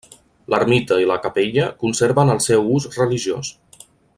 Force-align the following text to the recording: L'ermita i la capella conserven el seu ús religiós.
L'ermita 0.53 0.97
i 1.03 1.09
la 1.11 1.17
capella 1.25 1.67
conserven 1.83 2.35
el 2.37 2.43
seu 2.49 2.75
ús 2.79 2.89
religiós. 2.99 3.53